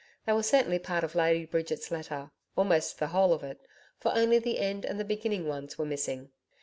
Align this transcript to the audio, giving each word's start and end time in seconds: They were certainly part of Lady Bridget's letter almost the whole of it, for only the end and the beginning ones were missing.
They 0.25 0.33
were 0.33 0.41
certainly 0.41 0.79
part 0.79 1.03
of 1.03 1.13
Lady 1.13 1.45
Bridget's 1.45 1.91
letter 1.91 2.31
almost 2.55 2.97
the 2.97 3.09
whole 3.09 3.33
of 3.33 3.43
it, 3.43 3.61
for 3.99 4.11
only 4.15 4.39
the 4.39 4.57
end 4.57 4.83
and 4.83 4.99
the 4.99 5.05
beginning 5.05 5.47
ones 5.47 5.77
were 5.77 5.85
missing. 5.85 6.31